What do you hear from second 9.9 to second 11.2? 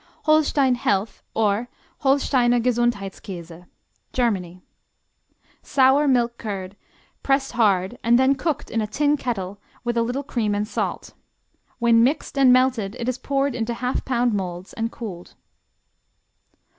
a little cream and salt.